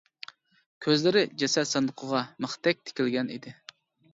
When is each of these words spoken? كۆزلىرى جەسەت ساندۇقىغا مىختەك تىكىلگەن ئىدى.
كۆزلىرى 0.85 1.23
جەسەت 1.43 1.69
ساندۇقىغا 1.73 2.25
مىختەك 2.47 2.83
تىكىلگەن 2.89 3.31
ئىدى. 3.37 3.55